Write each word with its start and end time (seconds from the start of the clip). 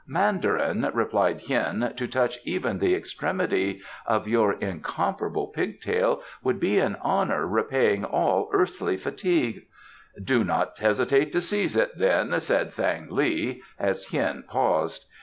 "Mandarin," 0.07 0.89
replied 0.95 1.41
Hien, 1.41 1.93
"to 1.95 2.07
touch 2.07 2.39
even 2.43 2.79
the 2.79 2.95
extremity 2.95 3.81
of 4.07 4.27
your 4.27 4.53
incomparable 4.53 5.45
pig 5.49 5.79
tail 5.79 6.23
would 6.41 6.59
be 6.59 6.79
an 6.79 6.95
honour 7.03 7.45
repaying 7.45 8.03
all 8.03 8.49
earthly 8.51 8.97
fatigue" 8.97 9.67
"Do 10.29 10.43
not 10.43 10.75
hesitate 10.79 11.31
to 11.33 11.39
seize 11.41 11.77
it, 11.77 11.99
then," 11.99 12.39
said 12.39 12.73
Thang 12.73 13.09
li, 13.11 13.61
as 13.77 14.07
Hien 14.07 14.41
paused. 14.47 15.05